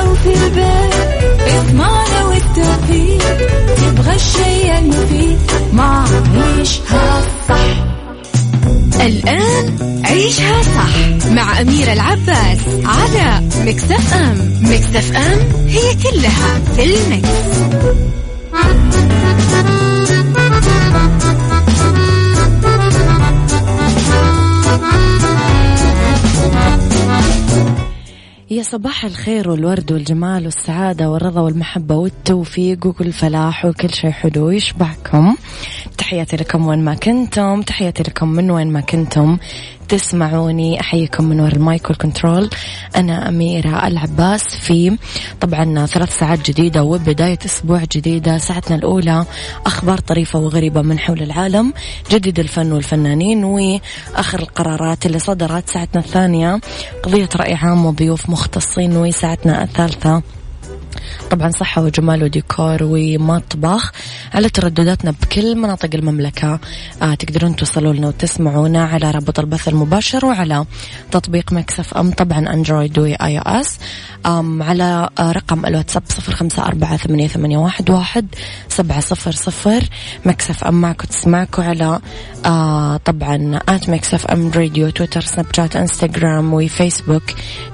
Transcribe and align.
أو 0.00 0.14
في 0.14 0.34
البيت 0.34 0.94
اضمعنا 1.54 2.24
والتوفيق 2.24 3.36
تبغى 3.76 4.14
الشيء 4.14 4.78
المفيد 4.78 5.38
ما 5.72 6.04
عيشها 6.34 7.22
صح 7.48 7.86
الآن 9.00 9.76
عيشها 10.04 10.62
صح 10.62 11.28
مع 11.30 11.60
أميرة 11.60 11.92
العباس 11.92 12.58
على 12.84 13.48
مكتف 13.66 14.14
أم 14.14 14.52
مكتف 14.62 15.16
أم 15.16 15.38
هي 15.68 15.94
كلها 15.94 16.60
في 16.76 16.84
المكس. 16.84 17.28
يا 28.56 28.62
صباح 28.62 29.04
الخير 29.04 29.50
والورد 29.50 29.92
والجمال 29.92 30.44
والسعادة 30.44 31.10
والرضا 31.10 31.40
والمحبة 31.40 31.94
والتوفيق 31.94 32.86
وكل 32.86 33.12
فلاح 33.12 33.64
وكل 33.64 33.90
شيء 33.90 34.10
حلو. 34.10 34.50
يشبهكم 34.50 35.36
تحياتي 36.06 36.36
لكم 36.36 36.66
وين 36.66 36.84
ما 36.84 36.94
كنتم 36.94 37.62
تحياتي 37.62 38.02
لكم 38.02 38.28
من 38.28 38.50
وين 38.50 38.72
ما 38.72 38.80
كنتم. 38.80 39.38
تسمعوني 39.88 40.80
أحييكم 40.80 41.24
من 41.24 41.40
وراء 41.40 41.54
المايك 41.54 41.90
وال 41.90 42.02
control. 42.02 42.50
أنا 42.96 43.28
أميرة 43.28 43.86
العباس 43.86 44.44
في 44.44 44.98
طبعا 45.40 45.86
ثلاث 45.86 46.18
ساعات 46.18 46.50
جديدة 46.50 46.82
وبداية 46.82 47.38
أسبوع 47.44 47.82
جديدة. 47.92 48.38
ساعتنا 48.38 48.76
الأولى 48.76 49.24
أخبار 49.66 49.98
طريفة 49.98 50.38
وغريبة 50.38 50.82
من 50.82 50.98
حول 50.98 51.22
العالم 51.22 51.72
جديد 52.10 52.38
الفن 52.38 52.72
والفنانين 52.72 53.44
وآخر 53.44 54.38
القرارات 54.38 55.06
اللي 55.06 55.18
صدرت. 55.18 55.68
ساعتنا 55.68 56.00
الثانية 56.00 56.60
قضية 57.02 57.28
رأي 57.36 57.54
عام 57.54 57.86
وضيوف 57.86 58.30
مختصين 58.30 58.96
وساعتنا 58.96 59.62
الثالثة 59.62 60.22
طبعا 61.30 61.50
صحة 61.50 61.82
وجمال 61.82 62.22
وديكور 62.22 62.78
ومطبخ 62.82 63.92
على 64.34 64.48
تردداتنا 64.48 65.10
بكل 65.10 65.56
مناطق 65.56 65.90
المملكة. 65.94 66.60
آه 67.02 67.14
تقدرون 67.14 67.56
توصلوا 67.56 67.92
لنا 67.92 68.08
وتسمعونا 68.08 68.84
على 68.84 69.10
رابط 69.10 69.38
البث 69.38 69.68
المباشر 69.68 70.26
وعلى 70.26 70.64
تطبيق 71.10 71.52
Mix 71.52 71.94
FM 71.94 72.10
طبعا 72.10 72.38
Android 72.38 72.98
و 72.98 73.38
iOS. 73.38 73.78
على 74.60 75.08
آه 75.18 75.32
رقم 75.32 75.66
الواتساب 75.66 76.02
صفر 76.08 76.32
خمسة 76.32 76.66
أربعة 76.66 76.96
ثمانية, 76.96 77.28
ثمانية 77.28 77.58
واحد, 77.58 77.90
واحد 77.90 78.26
سبعة 78.68 79.00
صفر 79.00 79.32
صفر. 79.32 79.82
Mix 80.24 80.64
FM 80.64 80.80
معكم 80.80 81.06
تسمعكم 81.06 81.62
على 81.62 82.00
آه 82.46 82.96
طبعا 82.96 83.60
at 83.68 83.90
Mix 83.90 84.26
FM 84.26 84.50
Radio 84.50 84.90
تويتر 84.90 85.20
سناب 85.20 85.46
شات 85.56 85.76
إنستغرام 85.76 86.54
وفيسبوك. 86.54 87.22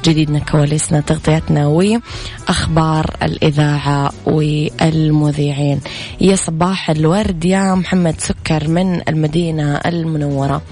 جديدنا 0.05 0.39
كواليسنا 0.39 1.01
تغطياتنا 1.01 1.67
وأخبار 1.67 3.02
الإذاعة 3.23 4.13
والمذيعين. 4.27 5.81
يا 6.21 6.37
صباح 6.37 6.91
الورد 6.91 7.45
يا 7.45 7.75
محمد 7.75 8.15
سكر 8.19 8.69
من 8.69 9.09
المدينة 9.09 9.77
المنورة. 9.77 10.63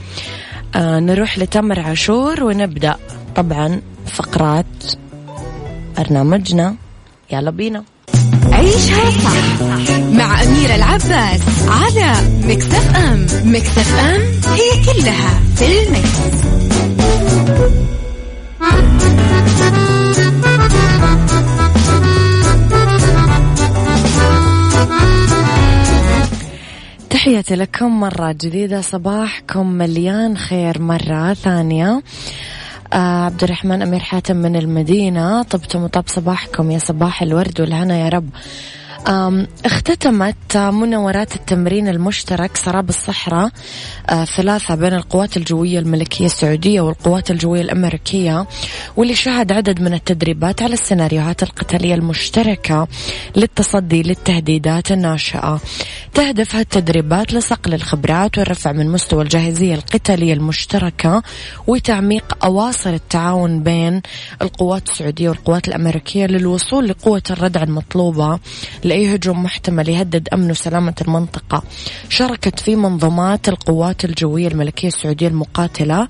آه 0.74 1.00
نروح 1.00 1.38
لتمر 1.38 1.80
عاشور 1.80 2.44
ونبدأ 2.44 2.96
طبعا 3.36 3.80
فقرات 4.06 4.66
برنامجنا. 5.98 6.74
يلا 7.32 7.50
بينا. 7.50 7.84
عيشها 8.52 9.10
صح 9.10 9.62
مع 10.12 10.42
أميرة 10.42 10.74
العباس 10.74 11.40
على 11.68 12.12
مكتف 12.44 12.96
أم 12.96 13.26
مكتف 13.44 13.98
أم 13.98 14.20
هي 14.52 14.84
كلها 14.84 15.40
في 15.56 15.82
المكس. 15.82 16.20
تحياتي 27.20 27.54
لكم 27.54 28.00
مرة 28.00 28.32
جديدة 28.32 28.80
صباحكم 28.80 29.66
مليان 29.66 30.36
خير 30.36 30.82
مرة 30.82 31.34
ثانية. 31.34 32.02
آه 32.92 33.24
عبد 33.24 33.44
الرحمن 33.44 33.82
أمير 33.82 34.00
حاتم 34.00 34.36
من 34.36 34.56
المدينة 34.56 35.42
طبتم 35.42 35.82
وطب 35.82 36.04
صباحكم 36.06 36.70
يا 36.70 36.78
صباح 36.78 37.22
الورد 37.22 37.60
والهنا 37.60 37.98
يا 37.98 38.08
رب. 38.08 38.28
اختتمت 39.64 40.56
مناورات 40.56 41.36
التمرين 41.36 41.88
المشترك 41.88 42.56
سراب 42.56 42.88
الصحراء 42.88 43.50
آه، 44.10 44.24
ثلاثة 44.24 44.74
بين 44.74 44.94
القوات 44.94 45.36
الجوية 45.36 45.78
الملكية 45.78 46.26
السعودية 46.26 46.80
والقوات 46.80 47.30
الجوية 47.30 47.60
الأمريكية 47.60 48.46
واللي 48.96 49.14
شهد 49.14 49.52
عدد 49.52 49.80
من 49.80 49.94
التدريبات 49.94 50.62
على 50.62 50.72
السيناريوهات 50.72 51.42
القتالية 51.42 51.94
المشتركة 51.94 52.88
للتصدي 53.36 54.02
للتهديدات 54.02 54.92
الناشئة. 54.92 55.60
تهدف 56.14 56.56
هالتدريبات 56.56 57.32
لصقل 57.32 57.74
الخبرات 57.74 58.38
والرفع 58.38 58.72
من 58.72 58.88
مستوى 58.88 59.22
الجاهزية 59.22 59.74
القتالية 59.74 60.32
المشتركة 60.32 61.22
وتعميق 61.66 62.44
أواصر 62.44 62.90
التعاون 62.90 63.62
بين 63.62 64.02
القوات 64.42 64.90
السعودية 64.90 65.28
والقوات 65.28 65.68
الأمريكية 65.68 66.26
للوصول 66.26 66.88
لقوة 66.88 67.22
الردع 67.30 67.62
المطلوبة 67.62 68.38
لأي 68.90 69.14
هجوم 69.14 69.42
محتمل 69.42 69.88
يهدد 69.88 70.28
أمن 70.32 70.50
وسلامة 70.50 70.94
المنطقة. 71.00 71.62
شاركت 72.08 72.60
في 72.60 72.76
منظومات 72.76 73.48
القوات 73.48 74.04
الجوية 74.04 74.48
الملكية 74.48 74.88
السعودية 74.88 75.28
المقاتلة 75.28 76.08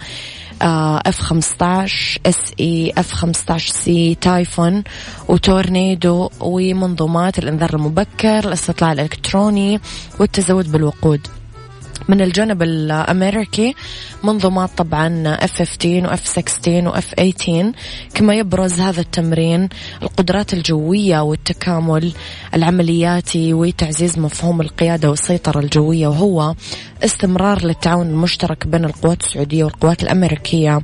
F 0.63 1.21
15 1.21 2.21
SA 2.27 2.53
F 2.61 3.13
15 3.13 3.73
C 3.73 4.15
تايفون 4.15 4.85
وتورنيدو 5.29 6.31
ومنظومات 6.41 7.39
الإنذار 7.39 7.75
المبكر 7.75 8.39
الاستطلاع 8.49 8.93
الإلكتروني 8.93 9.81
والتزود 10.21 10.73
بالوقود. 10.73 11.40
من 12.09 12.21
الجانب 12.21 12.63
الأمريكي 12.63 13.75
منظومات 14.25 14.71
طبعا 14.77 15.37
F-15 15.37 15.87
و 15.87 16.17
F-16 16.17 16.69
و 16.69 16.93
F-18 16.93 17.77
كما 18.15 18.35
يبرز 18.35 18.81
هذا 18.81 19.01
التمرين 19.01 19.69
القدرات 20.03 20.55
الجوية 20.55 21.21
والتكامل 21.21 22.13
العملياتي 22.55 23.55
وتعزيز 23.55 24.19
مفهوم 24.19 24.61
القيادة 24.61 25.11
والسيطرة 25.11 25.61
الجوية 25.61 26.07
وهو 26.09 26.55
استمرار 27.05 27.65
للتعاون 27.65 28.07
المشترك 28.07 28.67
بين 28.67 28.85
القوات 28.85 29.23
السعودية 29.23 29.65
والقوات 29.65 30.03
الأمريكية 30.03 30.83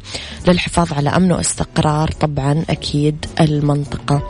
للحفاظ 0.49 0.93
على 0.93 1.11
أمن 1.11 1.33
واستقرار 1.33 2.11
طبعا 2.11 2.65
أكيد 2.71 3.27
المنطقة. 3.41 4.23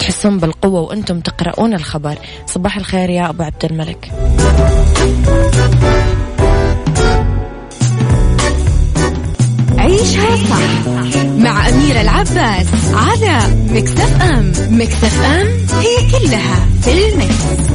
تحسون 0.00 0.38
بالقوة 0.38 0.80
وأنتم 0.80 1.20
تقرؤون 1.20 1.74
الخبر. 1.74 2.18
صباح 2.46 2.76
الخير 2.76 3.10
يا 3.10 3.30
أبو 3.30 3.42
عبد 3.42 3.64
الملك. 3.64 4.12
عيشها 9.78 10.36
صح 10.36 11.22
مع 11.38 11.68
أميرة 11.68 12.00
العباس 12.00 12.66
على 12.94 13.38
Mix 13.70 14.22
FM. 14.22 14.52
Mix 14.70 15.22
FM 15.22 15.46
هي 15.80 16.10
كلها 16.10 16.66
في 16.82 17.08
ال 17.08 17.20
mix. 17.20 17.70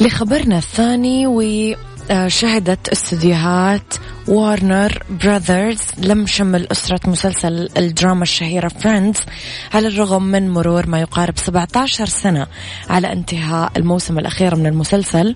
لخبرنا 0.00 0.58
الثاني 0.58 1.26
وشهدت 1.26 2.88
استديوهات 2.88 3.94
وارنر 4.28 5.02
براذرز 5.10 5.80
لم 5.98 6.26
شمل 6.26 6.66
أسرة 6.72 7.00
مسلسل 7.10 7.68
الدراما 7.76 8.22
الشهيرة 8.22 8.68
Friends 8.68 9.20
على 9.74 9.88
الرغم 9.88 10.22
من 10.22 10.50
مرور 10.50 10.86
ما 10.86 11.00
يقارب 11.00 11.38
17 11.38 12.06
سنة 12.06 12.46
على 12.90 13.12
انتهاء 13.12 13.72
الموسم 13.76 14.18
الأخير 14.18 14.56
من 14.56 14.66
المسلسل. 14.66 15.34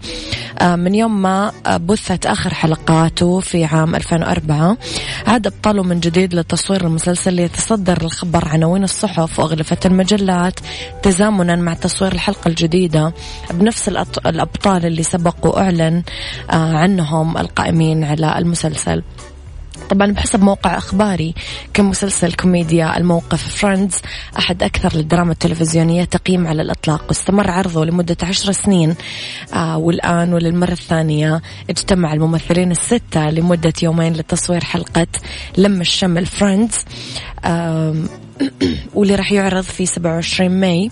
آه، 0.58 0.76
من 0.76 0.94
يوم 0.94 1.22
ما 1.22 1.52
بثت 1.76 2.26
آخر 2.26 2.54
حلقاته 2.54 3.40
في 3.40 3.64
عام 3.64 3.94
2004 3.94 4.76
عاد 5.26 5.46
أبطاله 5.46 5.82
من 5.82 6.00
جديد 6.00 6.34
لتصوير 6.34 6.86
المسلسل 6.86 7.34
ليتصدر 7.34 8.02
الخبر 8.02 8.48
عناوين 8.48 8.84
الصحف 8.84 9.38
وأغلفة 9.38 9.78
المجلات 9.84 10.60
تزامنا 11.02 11.56
مع 11.56 11.74
تصوير 11.74 12.12
الحلقة 12.12 12.48
الجديدة 12.48 13.12
بنفس 13.50 13.88
الأبطال 14.26 14.86
اللي 14.86 15.02
سبق 15.02 15.46
وأعلن 15.46 16.02
آه، 16.50 16.76
عنهم 16.76 17.38
القائمين 17.38 18.04
على 18.04 18.38
المسلسل. 18.38 18.75
المسلسل 18.76 19.02
طبعا 19.90 20.12
بحسب 20.12 20.42
موقع 20.42 20.78
أخباري 20.78 21.34
كمسلسل 21.74 22.32
كوميديا 22.32 22.96
الموقف 22.96 23.56
Friends 23.56 23.94
أحد 24.38 24.62
أكثر 24.62 25.00
الدراما 25.00 25.32
التلفزيونية 25.32 26.04
تقييم 26.04 26.46
على 26.46 26.62
الإطلاق. 26.62 27.04
واستمر 27.08 27.50
عرضه 27.50 27.84
لمدة 27.84 28.16
عشر 28.22 28.52
سنين 28.52 28.94
آه 29.54 29.78
والآن 29.78 30.32
وللمرة 30.32 30.72
الثانية 30.72 31.42
اجتمع 31.70 32.12
الممثلين 32.12 32.70
الستة 32.70 33.30
لمدة 33.30 33.72
يومين 33.82 34.12
لتصوير 34.12 34.64
حلقة 34.64 35.06
لم 35.58 35.80
الشمل 35.80 36.26
Friends 36.26 36.84
آه 37.44 37.94
واللي 38.94 39.14
راح 39.14 39.32
يعرض 39.32 39.64
في 39.64 39.86
27 39.86 40.50
ماي. 40.60 40.90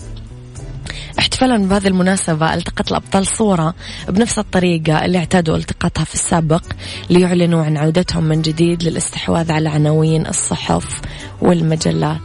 احتفالا 1.19 1.57
بهذه 1.57 1.87
المناسبة 1.87 2.53
التقط 2.53 2.89
الأبطال 2.89 3.27
صورة 3.27 3.73
بنفس 4.07 4.39
الطريقة 4.39 5.05
اللي 5.05 5.17
اعتادوا 5.17 5.57
التقاطها 5.57 6.03
في 6.03 6.13
السابق 6.13 6.63
ليعلنوا 7.09 7.63
عن 7.63 7.77
عودتهم 7.77 8.23
من 8.23 8.41
جديد 8.41 8.83
للاستحواذ 8.83 9.51
على 9.51 9.69
عناوين 9.69 10.27
الصحف 10.27 11.01
والمجلات. 11.41 12.21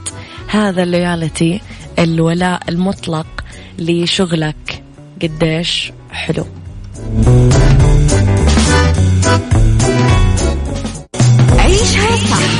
هذا 0.46 0.82
اللويالتي 0.82 1.60
الولاء 1.98 2.62
المطلق 2.68 3.26
لشغلك. 3.78 4.82
قديش 5.22 5.92
حلو. 6.10 6.46
عيشها 11.58 12.16
صح. 12.16 12.59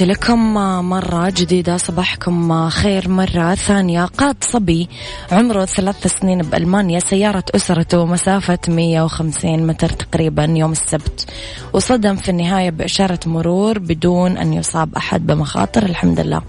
تحياتي 0.00 0.20
لكم 0.20 0.54
مرة 0.88 1.30
جديدة 1.36 1.76
صباحكم 1.76 2.68
خير 2.68 3.08
مرة 3.08 3.54
ثانية. 3.54 4.04
قاد 4.04 4.36
صبي 4.40 4.88
عمره 5.32 5.64
ثلاث 5.64 6.06
سنين 6.06 6.42
بألمانيا 6.42 7.00
سيارة 7.00 7.44
أسرته 7.54 8.06
مسافة 8.06 8.58
150 8.68 9.66
متر 9.66 9.88
تقريبا 9.88 10.44
يوم 10.44 10.72
السبت. 10.72 11.26
وصدم 11.72 12.16
في 12.16 12.28
النهاية 12.28 12.70
بإشارة 12.70 13.20
مرور 13.26 13.78
بدون 13.78 14.36
أن 14.36 14.52
يصاب 14.52 14.94
أحد 14.94 15.26
بمخاطر 15.26 15.82
الحمد 15.82 16.20
لله. 16.20 16.42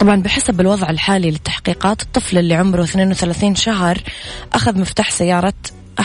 طبعا 0.00 0.16
بحسب 0.22 0.60
الوضع 0.60 0.90
الحالي 0.90 1.30
للتحقيقات 1.30 2.02
الطفل 2.02 2.38
اللي 2.38 2.54
عمره 2.54 2.82
32 2.82 3.54
شهر 3.54 3.98
أخذ 4.52 4.80
مفتاح 4.80 5.10
سيارة 5.10 5.54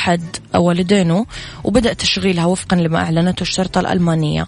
أحد 0.05 0.21
والدينه 0.55 1.25
وبدأ 1.63 1.93
تشغيلها 1.93 2.45
وفقا 2.45 2.77
لما 2.77 2.99
أعلنته 2.99 3.41
الشرطة 3.41 3.79
الألمانية. 3.79 4.47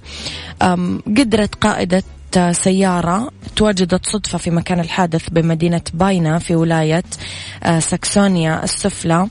قدرت 1.17 1.55
قائدة 1.55 2.03
سيارة 2.51 3.31
تواجدت 3.55 4.05
صدفة 4.05 4.37
في 4.37 4.51
مكان 4.51 4.79
الحادث 4.79 5.29
بمدينة 5.29 5.81
باينا 5.93 6.39
في 6.39 6.55
ولاية 6.55 7.03
ساكسونيا 7.79 8.63
السفلى 8.63 9.27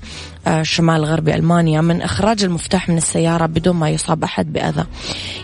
شمال 0.63 1.05
غربي 1.05 1.35
ألمانيا 1.35 1.81
من 1.81 2.03
إخراج 2.03 2.45
المفتاح 2.45 2.89
من 2.89 2.97
السيارة 2.97 3.47
بدون 3.47 3.77
ما 3.77 3.91
يصاب 3.91 4.25
أحد 4.25 4.53
بأذى. 4.53 4.85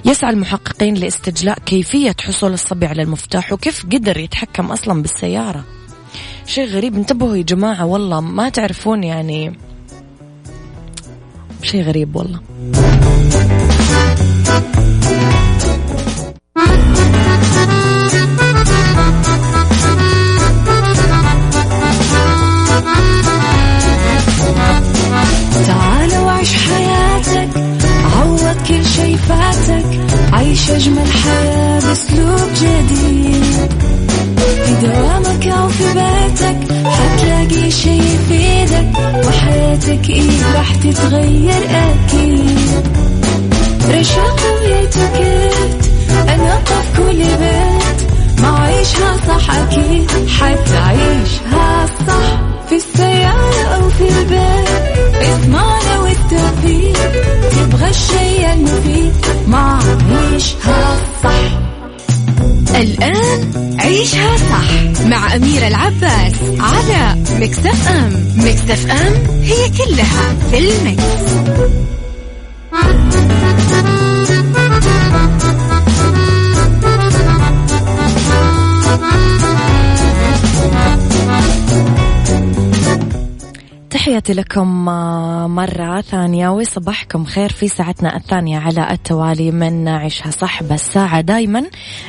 يسعى 0.05 0.31
المحققين 0.31 0.95
لاستجلاء 0.95 1.59
كيفية 1.59 2.17
حصول 2.21 2.53
الصبي 2.53 2.87
على 2.87 3.03
المفتاح 3.03 3.53
وكيف 3.53 3.87
قدر 3.87 4.17
يتحكم 4.17 4.73
أصلا 4.73 5.03
بالسيارة. 5.03 5.65
شيء 6.47 6.67
غريب. 6.67 6.95
انتبهوا 6.95 7.37
يا 7.37 7.43
جماعة 7.43 7.85
والله 7.85 8.21
ما 8.21 8.49
تعرفون 8.49 9.05
يعني 9.05 9.59
شيء 11.63 11.83
غريب 11.83 12.17
والله. 12.17 12.41
في 53.99 54.09
البيت 54.09 54.69
اسمعنا 55.23 55.99
والتوفيق 56.01 56.99
تبغى 57.51 57.89
الشيء 57.91 58.53
المفيد 58.53 59.13
ما 59.47 59.79
عيشها 60.11 60.97
صح 61.23 61.59
الآن 62.77 63.77
عيشها 63.81 64.37
صح 64.37 65.05
مع 65.07 65.37
أميرة 65.37 65.67
العباس 65.69 66.35
على 66.59 67.23
مكتف 67.41 67.89
أم 67.89 68.13
مكتف 68.37 68.91
أم 68.91 69.43
هي 69.43 69.69
كلها 69.69 70.35
في 70.51 70.59
المكس. 70.59 71.03
تحياتي 84.03 84.33
لكم 84.33 84.89
آه، 84.89 85.47
مرة 85.47 86.01
ثانية 86.01 86.49
وصباحكم 86.49 87.25
خير 87.25 87.53
في 87.53 87.69
ساعتنا 87.69 88.17
الثانية 88.17 88.59
على 88.59 88.91
التوالي 88.91 89.51
من 89.51 89.89
عيشها 89.89 90.31
صح 90.31 90.63
بس 90.63 90.93
ساعة 90.93 91.21
دايما 91.21 91.65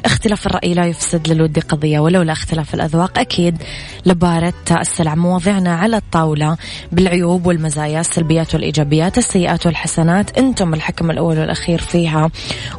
اختلاف 0.06 0.48
الرأي 0.48 0.74
لا 0.74 0.86
يفسد 0.86 1.28
للود 1.28 1.60
قضية 1.60 2.00
ولولا 2.00 2.32
اختلاف 2.32 2.74
الأذواق 2.74 3.20
أكيد 3.20 3.58
لبارة 4.06 4.54
السلع. 4.72 5.16
مواضيعنا 5.16 5.76
على 5.76 5.98
الطاولة 5.98 6.58
بالعيوب 6.92 7.46
والمزايا 7.46 8.00
السلبيات 8.00 8.54
والإيجابيات 8.56 9.18
السيئات 9.18 9.66
والحسنات. 9.66 10.38
أنتم 10.38 10.74
الحكم 10.74 11.12
الأول 11.12 11.40
والأخير 11.40 11.82
فيها. 11.82 12.30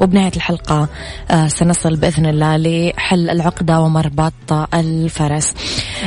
وبنهاية 0.00 0.32
الحلقة 0.36 0.88
آه، 1.30 1.48
سنصل 1.48 1.96
بإذن 1.96 2.26
الله 2.26 2.56
لحل 2.56 3.30
العقدة 3.30 3.80
ومربط 3.80 4.52
الفرس. 4.74 5.54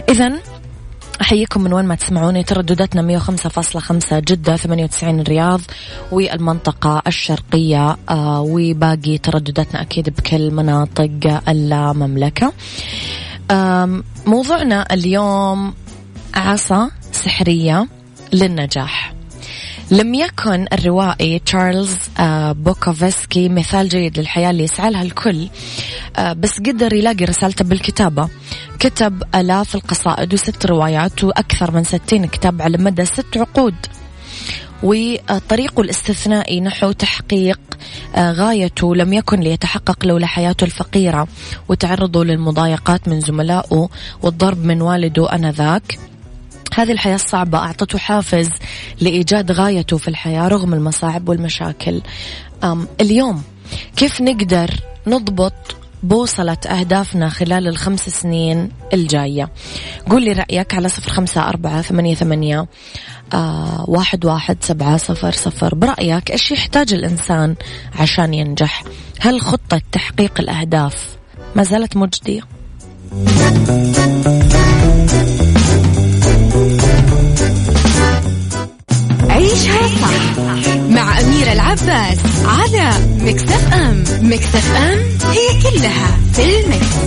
إذا 0.10 0.57
أحييكم 1.22 1.62
من 1.62 1.74
وين 1.74 1.86
ما 1.86 1.96
تسمعوني. 1.96 2.44
تردداتنا 2.44 3.20
105.5 3.20 4.20
جدة 4.20 4.56
98 4.56 5.20
الرياض 5.20 5.62
والمنطقة 6.12 7.02
الشرقية 7.08 7.98
آه 8.10 8.42
وباقي 8.42 9.18
تردداتنا 9.18 9.82
أكيد 9.82 10.10
بكل 10.10 10.52
مناطق 10.52 11.42
المملكة. 11.48 12.54
موضوعنا 14.26 14.94
اليوم 14.94 15.74
عصا 16.34 16.92
سحرية 17.12 17.88
للنجاح. 18.34 19.14
لم 19.92 20.14
يكن 20.14 20.66
الروائي 20.74 21.40
تشارلز 21.40 21.96
آه، 22.20 22.52
بوكوفسكي 22.52 23.50
مثال 23.50 23.90
جيد 23.90 24.20
للحياة 24.20 24.50
اللي 24.50 24.64
يسعى 24.64 24.92
لها 24.92 25.02
الكل 25.02 25.50
آه، 26.18 26.34
بس 26.34 26.60
قدر 26.60 26.94
يلاقي 26.94 27.26
رسالته 27.26 27.66
بالكتابة. 27.66 28.30
كتب 28.80 29.24
آلاف 29.36 29.76
القصائد 29.76 30.34
وست 30.34 30.66
روايات 30.66 31.24
وأكثر 31.24 31.72
من 31.72 31.84
ستين 31.84 32.26
كتاب 32.26 32.62
على 32.62 32.78
مدى 32.78 33.06
ست 33.06 33.38
عقود. 33.38 33.76
وطريقه 34.84 35.82
الاستثنائي 35.82 36.62
نحو 36.62 36.92
تحقيق 36.92 37.60
آه، 38.16 38.32
غايته 38.32 38.96
لم 38.96 39.14
يكن 39.14 39.40
ليتحقق 39.40 40.06
لولا 40.06 40.28
حياته 40.28 40.66
الفقيرة 40.66 41.28
وتعرضه 41.70 42.24
للمضايقات 42.24 43.08
من 43.08 43.22
زملائه 43.22 43.90
والضرب 44.24 44.66
من 44.66 44.82
والده 44.82 45.36
أنذاك. 45.36 46.00
هذه 46.76 46.92
الحياة 46.92 47.16
الصعبة 47.16 47.58
أعطته 47.58 47.98
حافز 47.98 48.50
لإيجاد 49.02 49.52
غايته 49.52 49.98
في 49.98 50.08
الحياة 50.08 50.48
رغم 50.48 50.74
المصاعب 50.74 51.30
والمشاكل. 51.30 52.02
اليوم 53.02 53.44
كيف 53.96 54.22
نقدر 54.22 54.70
نضبط 55.08 55.77
بوصلة 56.04 56.58
أهدافنا 56.68 57.30
خلال 57.30 57.68
الخمس 57.68 58.10
سنين 58.10 58.70
الجاية. 58.94 59.50
قول 60.10 60.24
لي 60.24 60.32
رأيك 60.32 60.74
على 60.74 60.90
صفر 60.90 61.12
خمسة 61.12 61.50
أربعة 61.50 61.82
ثمانية, 61.82 62.16
ثمانية 62.16 62.68
آه 63.34 63.86
واحد 63.88 64.26
واحد 64.26 64.58
سبعة 64.62 64.98
صفر 64.98 65.32
صفر. 65.32 65.76
برأيك 65.76 66.32
إيش 66.32 66.52
يحتاج 66.52 66.94
الإنسان 66.94 67.56
عشان 68.00 68.34
ينجح؟ 68.34 68.84
هل 69.20 69.42
خطة 69.42 69.82
تحقيق 69.92 70.40
الأهداف 70.40 71.18
ما 71.56 71.64
زالت 71.64 71.98
مجدية؟ 71.98 72.42
عيشها 79.30 79.88
صح. 80.02 80.17
أميرة 81.38 81.54
العباس 81.54 82.20
على 82.46 82.92
مكتف 83.20 83.74
أم 83.74 84.04
مكتف 84.22 84.76
أم 84.76 85.00
هي 85.32 85.62
كلها 85.62 86.18
في 86.34 86.60
المكس. 86.60 86.98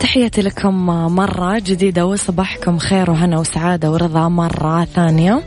تحياتي 0.00 0.42
لكم 0.42 0.86
مرة 1.16 1.58
جديدة 1.58 2.06
وصباحكم 2.06 2.78
خير 2.78 3.10
وهنا 3.10 3.38
وسعادة 3.38 3.90
ورضا 3.90 4.28
مرة 4.28 4.84
ثانية 4.84 5.42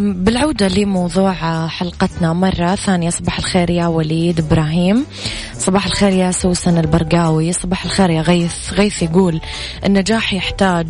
بالعودة 0.00 0.68
لموضوع 0.68 1.66
حلقتنا 1.66 2.32
مرة 2.32 2.74
ثانية 2.74 3.10
صباح 3.10 3.38
الخير 3.38 3.70
يا 3.70 3.86
وليد 3.86 4.40
إبراهيم. 4.40 5.06
صباح 5.58 5.86
الخير 5.86 6.12
يا 6.12 6.30
سوسن 6.30 6.78
البرقاوي. 6.78 7.52
صباح 7.52 7.84
الخير 7.84 8.10
يا 8.10 8.22
غيث. 8.22 8.72
غيث 8.72 9.02
يقول 9.02 9.40
النجاح 9.84 10.34
يحتاج 10.34 10.86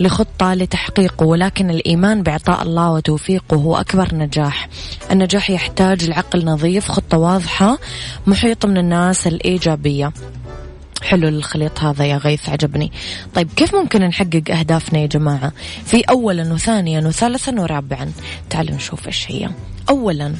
لخطة 0.00 0.54
لتحقيقه 0.54 1.26
ولكن 1.26 1.70
الإيمان 1.70 2.22
بعطاء 2.22 2.62
الله 2.62 2.90
وتوفيقه 2.90 3.56
هو 3.56 3.76
أكبر 3.76 4.14
نجاح. 4.14 4.68
النجاح 5.12 5.50
يحتاج 5.50 6.04
لعقل 6.04 6.44
نظيف 6.44 6.88
خطة 6.88 7.18
واضحة 7.18 7.78
محيطة 8.26 8.68
من 8.68 8.78
الناس 8.78 9.26
الإيجابية. 9.26 10.12
حلو 11.08 11.28
الخليط 11.28 11.80
هذا 11.80 12.04
يا 12.04 12.16
غيث 12.16 12.48
عجبني. 12.48 12.92
طيب 13.34 13.48
كيف 13.56 13.74
ممكن 13.74 14.02
نحقق 14.02 14.42
أهدافنا 14.50 14.98
يا 14.98 15.06
جماعة؟ 15.06 15.52
في 15.84 16.00
أولا 16.00 16.52
وثانيا 16.52 17.00
وثالثا 17.00 17.60
ورابعا. 17.60 18.12
تعالوا 18.50 18.76
نشوف 18.76 19.06
إيش 19.06 19.30
هي. 19.30 19.50
أولا 19.90 20.34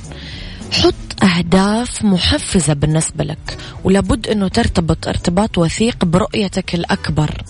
حط 0.73 1.25
أهداف 1.25 2.05
محفزة 2.05 2.73
بالنسبة 2.73 3.25
لك 3.25 3.59
ولابد 3.85 4.29
أنه 4.29 4.49
ترتبط 4.49 5.09
ارتباط 5.09 5.59
وثيق 5.59 6.05
برؤيتك 6.05 6.75
الأكبر. 6.75 7.43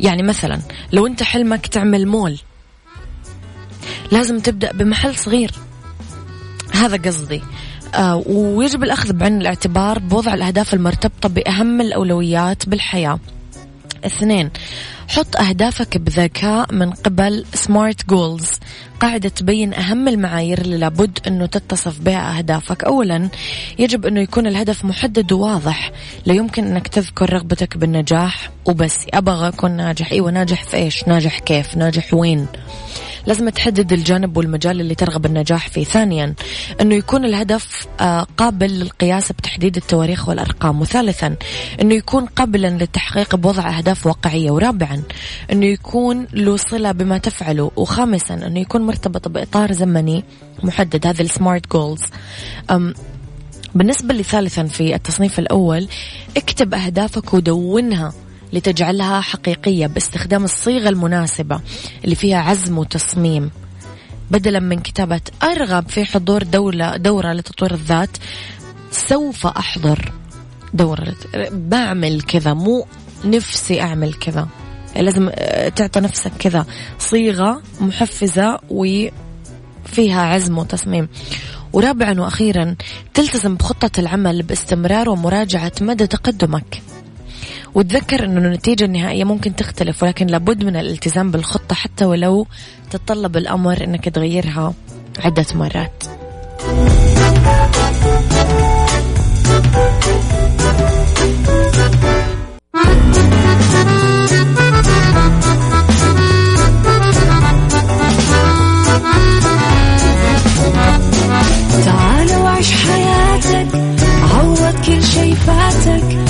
يعني 0.00 0.22
مثلا 0.22 0.60
لو 0.92 1.06
أنت 1.06 1.22
حلمك 1.22 1.66
تعمل 1.66 2.06
مول 2.06 2.38
لازم 4.12 4.40
تبدأ 4.40 4.72
بمحل 4.72 5.16
صغير. 5.16 5.50
هذا 6.74 6.96
قصدي. 6.96 7.42
ويجب 8.26 8.82
الأخذ 8.82 9.12
بعين 9.12 9.40
الاعتبار 9.40 9.98
بوضع 9.98 10.34
الأهداف 10.34 10.74
المرتبطة 10.74 11.28
بأهم 11.28 11.80
الأولويات 11.80 12.68
بالحياة. 12.68 13.18
اثنين 14.06 14.50
حط 15.08 15.36
أهدافك 15.36 15.98
بذكاء 15.98 16.74
من 16.74 16.90
قبل 16.90 17.44
سمارت 17.54 18.08
جولز 18.08 18.50
قاعدة 19.00 19.28
تبين 19.28 19.74
أهم 19.74 20.08
المعايير 20.08 20.60
اللي 20.60 20.76
لابد 20.76 21.18
أنه 21.26 21.46
تتصف 21.46 22.00
بها 22.00 22.38
أهدافك. 22.38 22.84
أولا 22.84 23.28
يجب 23.78 24.06
أنه 24.06 24.20
يكون 24.20 24.46
الهدف 24.46 24.84
محدد 24.84 25.32
وواضح. 25.32 25.92
لا 26.26 26.34
يمكن 26.34 26.66
أنك 26.66 26.88
تذكر 26.88 27.32
رغبتك 27.32 27.76
بالنجاح 27.76 28.50
وبس. 28.64 28.96
أبغى 29.14 29.48
أكون 29.48 29.70
ناجح. 29.70 30.12
أيوة 30.12 30.30
ناجح 30.30 30.62
في 30.64 30.76
إيش؟ 30.76 31.08
ناجح 31.08 31.38
كيف؟ 31.38 31.76
ناجح 31.76 32.14
وين؟ 32.14 32.46
لازم 33.26 33.48
تحدد 33.48 33.92
الجانب 33.92 34.36
والمجال 34.36 34.80
اللي 34.80 34.94
ترغب 34.94 35.26
النجاح 35.26 35.68
فيه. 35.68 35.84
ثانيا 35.84 36.34
أنه 36.80 36.94
يكون 36.94 37.24
الهدف 37.24 37.86
آه، 38.00 38.26
قابل 38.36 38.66
للقياس 38.66 39.32
بتحديد 39.32 39.76
التواريخ 39.76 40.28
والأرقام. 40.28 40.80
وثالثا 40.80 41.36
أنه 41.80 41.94
يكون 41.94 42.26
قابلا 42.26 42.68
للتحقيق 42.68 43.36
بوضع 43.36 43.78
أهداف 43.78 44.06
واقعية. 44.06 44.50
ورابعا 44.50 45.02
أنه 45.52 45.66
يكون 45.66 46.26
له 46.32 46.56
صلة 46.56 46.92
بما 46.92 47.18
تفعله. 47.18 47.70
وخامسا 47.76 48.34
أنه 48.34 48.60
يكون 48.60 48.82
مرتبط 48.82 49.28
بإطار 49.28 49.72
زمني 49.72 50.24
محدد. 50.62 51.06
هذا 51.06 51.22
السمارت 51.22 51.72
جولز. 51.72 52.02
بالنسبة 53.74 54.14
لثالثا 54.14 54.64
في 54.64 54.94
التصنيف 54.94 55.38
الأول 55.38 55.88
اكتب 56.36 56.74
أهدافك 56.74 57.34
ودونها. 57.34 58.12
لتجعلها 58.52 59.20
حقيقية 59.20 59.86
باستخدام 59.86 60.44
الصيغة 60.44 60.88
المناسبة 60.88 61.60
اللي 62.04 62.14
فيها 62.14 62.38
عزم 62.38 62.78
وتصميم. 62.78 63.50
بدلا 64.30 64.60
من 64.60 64.80
كتابة 64.80 65.20
أرغب 65.42 65.88
في 65.88 66.04
حضور 66.04 66.42
دولة 66.42 66.96
دورة 66.96 67.32
لتطوير 67.32 67.74
الذات 67.74 68.16
سوف 68.90 69.46
أحضر 69.46 70.12
دورة 70.74 71.14
بعمل 71.52 72.22
كذا 72.22 72.54
مو 72.54 72.86
نفسي 73.24 73.80
أعمل 73.80 74.14
كذا. 74.14 74.48
لازم 74.96 75.30
تعطي 75.76 76.00
نفسك 76.00 76.32
كذا. 76.38 76.66
صيغة 76.98 77.62
محفزة 77.80 78.58
وفيها 78.70 80.22
عزم 80.22 80.58
وتصميم. 80.58 81.08
ورابعا 81.72 82.20
وأخيرا 82.20 82.76
تلتزم 83.14 83.54
بخطة 83.54 84.00
العمل 84.00 84.42
باستمرار 84.42 85.10
ومراجعة 85.10 85.72
مدى 85.80 86.06
تقدمك. 86.06 86.82
وتذكر 87.74 88.24
أنه 88.24 88.38
النتيجة 88.38 88.84
النهائية 88.84 89.24
ممكن 89.24 89.56
تختلف 89.56 90.02
ولكن 90.02 90.26
لابد 90.26 90.64
من 90.64 90.76
الالتزام 90.76 91.30
بالخطة 91.30 91.74
حتى 91.74 92.04
ولو 92.04 92.46
تتطلب 92.90 93.36
الأمر 93.36 93.84
أنك 93.84 94.08
تغيرها 94.08 94.74
عدة 95.18 95.46
مرات. 95.54 96.02
تعال 111.84 112.30
وعيش 112.42 112.72
حياتك 112.72 113.68
عوض 114.22 114.74
كل 114.86 115.02
شي 115.02 115.34
فاتك. 115.34 116.29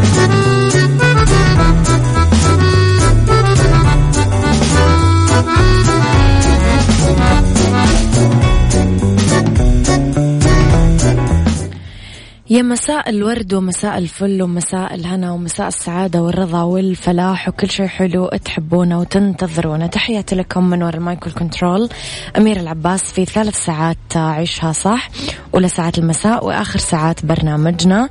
مساء 12.61 13.09
الورد 13.09 13.53
ومساء 13.53 13.97
الفل 13.97 14.41
ومساء 14.41 14.95
الهنا 14.95 15.31
ومساء 15.31 15.67
السعادة 15.67 16.21
والرضا 16.21 16.63
والفلاح 16.63 17.47
وكل 17.49 17.69
شيء 17.69 17.87
حلو 17.87 18.27
تحبونه 18.27 18.99
وتنتظرونه. 18.99 19.87
تحياتي 19.87 20.35
لكم 20.35 20.69
من 20.69 20.83
وراء 20.83 20.95
ال 20.95 21.01
mic 21.01 21.19
وال 21.19 21.31
control 21.31 21.89
أميرة 22.37 22.59
العباس 22.59 23.03
في 23.03 23.25
ثلاث 23.25 23.65
ساعات 23.65 23.97
عيشها 24.15 24.71
صح؟ 24.71 25.09
أولى 25.53 25.67
ساعات 25.67 25.97
المساء 25.97 26.45
وآخر 26.45 26.79
ساعات 26.79 27.25
برنامجنا. 27.25 28.09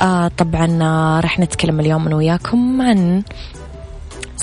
آه 0.00 0.28
طبعا 0.28 0.78
آه 0.82 1.20
رح 1.20 1.38
نتكلم 1.38 1.80
اليوم 1.80 2.06
أنا 2.06 2.16
وياكم 2.16 2.82
عن 2.82 3.22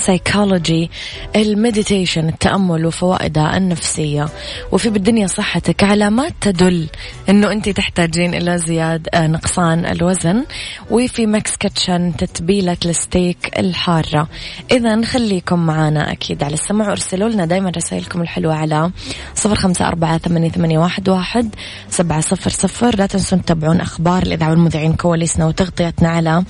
سايكولوجي 0.00 0.90
ال 1.36 1.44
meditation 1.44 2.28
التأمل 2.28 2.86
وفوائده 2.86 3.56
النفسية. 3.56 4.28
وفي 4.72 4.90
بالدنيا 4.90 5.26
صحتك 5.26 5.84
علامات 5.84 6.32
تدل 6.40 6.88
أنه 7.28 7.52
أنت 7.52 7.68
تحتاجين 7.68 8.34
إلى 8.34 8.58
زياد 8.58 9.08
آه، 9.14 9.26
نقصان 9.26 9.86
الوزن. 9.86 10.44
وفي 10.90 11.26
Mix 11.26 11.56
Kitchen 11.56 12.16
تتبيلة 12.18 12.76
الستيك 12.84 13.58
الحارة. 13.58 14.28
إذا 14.70 15.04
خليكم 15.04 15.66
معنا 15.66 16.12
أكيد 16.12 16.42
على 16.42 16.54
السمع 16.54 16.88
وارسلوا 16.88 17.28
لنا 17.28 17.46
دايما 17.46 17.70
رسائلكم 17.76 18.22
الحلوة 18.22 18.54
على 18.54 18.90
صفر 19.34 19.54
خمسة 19.54 19.88
أربعة 19.88 20.18
ثمانية 20.18 20.78
واحد 20.78 21.54
سبعة 21.88 22.20
صفر 22.20 22.50
صفر. 22.50 22.96
لا 22.96 23.06
تنسون 23.06 23.42
تتابعون 23.42 23.80
أخبار 23.80 24.22
الإذاعة 24.22 24.50
والمذيعين 24.50 24.92
كواليسنا 24.92 25.46
وتغطيتنا 25.46 26.08
على 26.08 26.44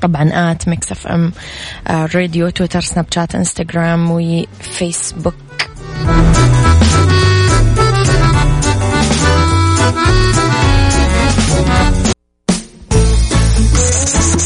طبعا 0.00 0.52
at 0.52 0.68
Mix 0.68 0.92
FM 0.92 1.32
Radio 1.90 2.48
تويتر 2.48 2.80
سناب 2.80 3.06
شات 3.10 3.34
انستغرام 3.34 4.10
وفيسبوك 4.10 5.34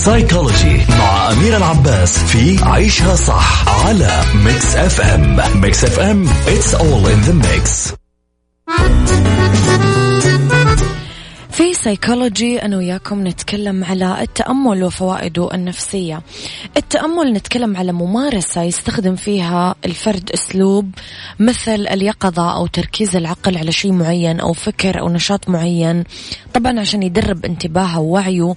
سايكولوجي 0.04 0.80
مع 0.88 1.32
أمير 1.32 1.56
العباس 1.56 2.18
في 2.18 2.64
عيشها 2.64 3.16
صح 3.16 3.68
على 3.86 4.20
Mix 4.34 4.76
FM 4.76 5.40
Mix 5.60 5.84
FM 5.84 6.26
it's 6.26 6.74
all 6.74 7.06
in 7.06 7.20
the 7.28 7.34
mix. 7.46 7.92
في 11.52 11.74
سيكولوجي 11.74 12.62
أنا 12.62 12.76
وياكم 12.76 13.26
نتكلم 13.26 13.84
على 13.84 14.22
التأمل 14.22 14.84
وفوائده 14.84 15.54
النفسية. 15.54 16.22
التأمل 16.76 17.32
نتكلم 17.32 17.76
على 17.76 17.92
ممارسة 17.92 18.62
يستخدم 18.62 19.16
فيها 19.16 19.74
الفرد 19.84 20.30
أسلوب 20.30 20.90
مثل 21.38 21.86
اليقظة 21.86 22.56
أو 22.56 22.66
تركيز 22.66 23.16
العقل 23.16 23.58
على 23.58 23.72
شيء 23.72 23.92
معين 23.92 24.40
أو 24.40 24.52
فكر 24.52 25.00
أو 25.00 25.08
نشاط 25.08 25.48
معين 25.48 26.04
طبعا 26.54 26.80
عشان 26.80 27.02
يدرب 27.02 27.44
انتباهه 27.44 28.00
ووعيه 28.00 28.54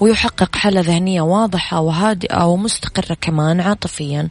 ويحقق 0.00 0.56
حالة 0.56 0.80
ذهنية 0.80 1.20
واضحة 1.20 1.80
وهادئة 1.80 2.44
ومستقرة 2.44 3.16
كمان 3.20 3.60
عاطفيا. 3.60 4.28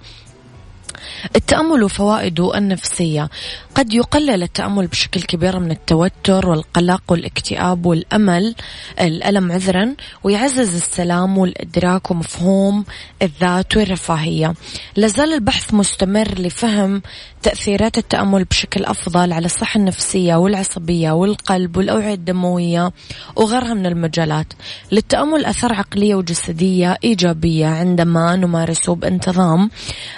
التأمل 1.36 1.84
وفوائده 1.84 2.58
النفسية. 2.58 3.30
قد 3.76 3.94
يقلل 3.94 4.44
التأمل 4.44 4.88
بشكل 4.88 5.22
كبير 5.22 5.60
من 5.60 5.72
التوتر 5.72 6.50
والقلق 6.50 7.02
والاكتئاب 7.10 7.86
والأمل 7.86 8.56
الألم 9.02 9.52
عذرا 9.52 9.96
ويعزز 10.24 10.76
السلام 10.76 11.38
والإدراك 11.38 12.12
ومفهوم 12.12 12.86
الذات 13.22 13.78
والرفاهية. 13.78 14.54
لازال 14.96 15.34
البحث 15.34 15.74
مستمر 15.74 16.40
لفهم 16.40 17.02
تأثيرات 17.46 17.98
التأمل 17.98 18.44
بشكل 18.44 18.86
أفضل 18.86 19.34
على 19.34 19.46
الصحة 19.46 19.78
النفسية 19.78 20.36
والعصبية 20.36 21.12
والقلب 21.12 21.78
والأوعية 21.78 22.14
الدموية 22.14 22.92
وغيرها 23.36 23.74
من 23.74 23.86
المجالات. 23.86 24.54
للتأمل 24.92 25.46
أثر 25.46 25.74
عقلية 25.74 26.16
وجسدية 26.16 26.98
إيجابية 27.04 27.68
عندما 27.68 28.36
نمارسه 28.36 28.96
بانتظام. 28.96 29.70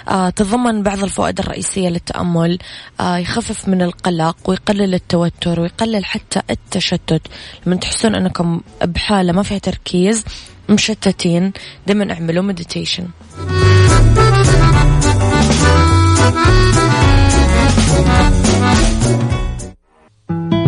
آه 0.08 0.30
تضمن 0.30 0.82
بعض 0.82 1.02
الفوائد 1.02 1.38
الرئيسية 1.38 1.88
للتأمل. 1.88 2.58
آه 3.00 3.16
يخفف 3.16 3.68
من 3.68 3.82
القلق 3.82 4.36
ويقلل 4.44 4.94
التوتر 4.94 5.60
ويقلل 5.60 6.04
حتى 6.04 6.42
التشتت. 6.50 7.22
لما 7.66 7.76
تحسون 7.76 8.14
أنكم 8.14 8.60
بحالة 8.84 9.32
ما 9.32 9.42
فيها 9.42 9.58
تركيز 9.58 10.24
مشتتين 10.68 11.52
دائما 11.86 12.12
أعملوا 12.12 12.42
مديتيشن 12.42 13.08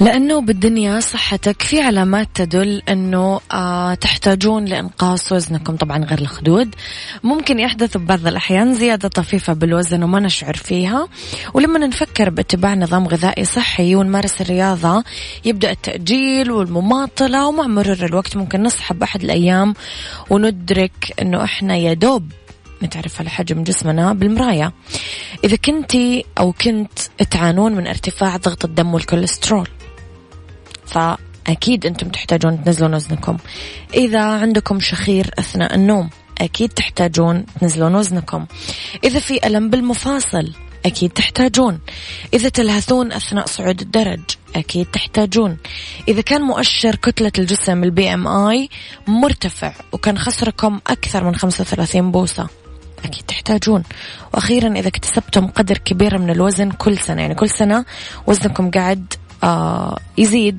لأنه 0.00 0.40
بالدنيا 0.40 1.00
صحتك 1.00 1.62
في 1.62 1.80
علامات 1.80 2.28
تدل 2.34 2.82
أنه 2.88 3.40
آه 3.52 3.94
تحتاجون 3.94 4.64
لإنقاص 4.64 5.32
وزنكم 5.32 5.76
طبعا 5.76 6.04
غير 6.04 6.18
الخدود. 6.18 6.74
ممكن 7.22 7.58
يحدث 7.58 7.96
ببعض 7.96 8.26
الأحيان 8.26 8.74
زيادة 8.74 9.08
طفيفة 9.08 9.52
بالوزن 9.52 10.02
وما 10.02 10.20
نشعر 10.20 10.54
فيها. 10.54 11.08
ولما 11.54 11.78
نفكر 11.78 12.30
باتباع 12.30 12.74
نظام 12.74 13.08
غذائي 13.08 13.44
صحي 13.44 13.94
ونمارس 13.94 14.40
الرياضة 14.40 15.04
يبدأ 15.44 15.70
التأجيل 15.70 16.50
والمماطلة 16.50 17.46
ومع 17.46 17.66
مرور 17.66 18.06
الوقت 18.06 18.36
ممكن 18.36 18.62
نصحى 18.62 18.94
بأحد 18.94 19.22
الأيام 19.22 19.74
وندرك 20.30 21.14
أنه 21.22 21.44
إحنا 21.44 21.76
يا 21.76 21.94
دوب 21.94 22.32
نتعرف 22.82 23.20
على 23.20 23.30
حجم 23.30 23.62
جسمنا 23.62 24.12
بالمراية. 24.12 24.72
إذا 25.44 25.56
كنتي 25.56 26.24
أو 26.38 26.52
كنت 26.52 26.98
تعانون 27.30 27.72
من 27.74 27.86
ارتفاع 27.86 28.36
ضغط 28.36 28.64
الدم 28.64 28.94
والكوليسترول 28.94 29.68
فأكيد 30.88 31.86
أنتم 31.86 32.08
تحتاجون 32.08 32.64
تنزلون 32.64 32.94
وزنكم. 32.94 33.36
إذا 33.94 34.20
عندكم 34.20 34.80
شخير 34.80 35.30
أثناء 35.38 35.74
النوم 35.74 36.10
أكيد 36.40 36.70
تحتاجون 36.70 37.46
تنزلون 37.60 37.94
وزنكم. 37.94 38.46
إذا 39.04 39.18
في 39.18 39.46
ألم 39.46 39.70
بالمفاصل 39.70 40.52
أكيد 40.86 41.10
تحتاجون. 41.10 41.78
إذا 42.34 42.48
تلهثون 42.48 43.12
أثناء 43.12 43.46
صعود 43.46 43.80
الدرج 43.80 44.20
أكيد 44.56 44.86
تحتاجون. 44.86 45.56
إذا 46.08 46.20
كان 46.20 46.42
مؤشر 46.42 46.94
كتلة 46.94 47.32
الجسم 47.38 47.84
ال 47.84 48.14
BMI 48.14 48.68
مرتفع 49.06 49.72
وكان 49.92 50.18
خصركم 50.18 50.80
أكثر 50.86 51.24
من 51.24 51.34
35 51.34 52.10
بوصة 52.12 52.48
أكيد 53.04 53.24
تحتاجون. 53.24 53.82
وأخيرا 54.34 54.72
إذا 54.78 54.88
اكتسبتم 54.88 55.46
قدر 55.46 55.78
كبير 55.78 56.18
من 56.18 56.30
الوزن 56.30 56.70
كل 56.70 56.98
سنة 56.98 57.22
يعني 57.22 57.34
كل 57.34 57.50
سنة 57.50 57.84
وزنكم 58.26 58.70
قاعد 58.70 59.14
آه 59.44 59.98
يزيد 60.18 60.58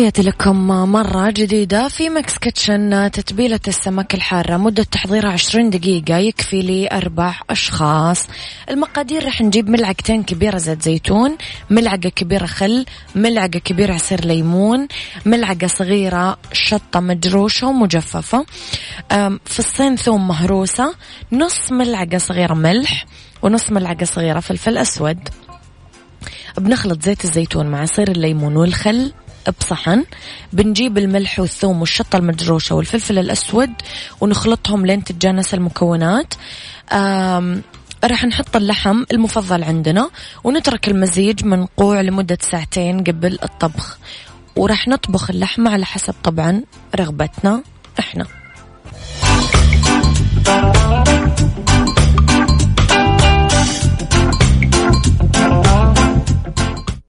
تحياتي 0.00 0.22
لكم 0.22 0.66
مرة 0.66 1.30
جديدة 1.30 1.88
في 1.88 2.08
Mix 2.08 2.38
Kitchen 2.38 3.10
تتبيلة 3.12 3.60
السمك 3.68 4.14
الحارة. 4.14 4.56
مدة 4.56 4.82
تحضيرها 4.82 5.30
عشرين 5.30 5.70
دقيقة 5.70 6.16
يكفي 6.16 6.62
لي 6.62 6.88
أربع 6.92 7.34
أشخاص. 7.50 8.28
المقادير 8.70 9.26
رح 9.26 9.42
نجيب 9.42 9.70
ملعقتين 9.70 10.22
كبيرة 10.22 10.58
زيت 10.58 10.82
زيتون 10.82 11.36
ملعقة 11.70 12.08
كبيرة 12.08 12.46
خل 12.46 12.86
ملعقة 13.14 13.58
كبيرة 13.58 13.94
عصير 13.94 14.24
ليمون 14.24 14.88
ملعقة 15.26 15.66
صغيرة 15.66 16.38
شطة 16.52 17.00
مجروشة 17.00 17.66
ومجففة. 17.66 18.46
فصين 19.44 19.96
ثوم 19.96 20.28
مهروسة 20.28 20.94
نص 21.32 21.72
ملعقة 21.72 22.18
صغيرة 22.18 22.54
ملح 22.54 23.06
ونص 23.42 23.70
ملعقة 23.70 24.04
صغيرة 24.04 24.40
فلفل 24.40 24.78
أسود. 24.78 25.28
بنخلط 26.58 27.02
زيت 27.02 27.24
الزيتون 27.24 27.66
مع 27.66 27.80
عصير 27.80 28.10
الليمون 28.10 28.56
والخل. 28.56 29.12
بصحن. 29.60 30.04
بنجيب 30.52 30.98
الملح 30.98 31.40
والثوم 31.40 31.80
والشطة 31.80 32.16
المجروشة 32.16 32.74
والفلفل 32.74 33.18
الأسود 33.18 33.70
ونخلطهم 34.20 34.86
لين 34.86 35.04
تتجانس 35.04 35.54
المكونات. 35.54 36.34
راح 38.04 38.24
نحط 38.24 38.56
اللحم 38.56 39.04
المفضل 39.12 39.64
عندنا 39.64 40.10
ونترك 40.44 40.88
المزيج 40.88 41.44
منقوع 41.44 42.00
لمدة 42.00 42.38
ساعتين 42.40 43.04
قبل 43.04 43.38
الطبخ. 43.42 43.98
وراح 44.56 44.88
نطبخ 44.88 45.30
اللحمة 45.30 45.70
على 45.70 45.86
حسب 45.86 46.14
طبعا 46.22 46.62
رغبتنا 46.96 47.62
إحنا. 47.98 48.26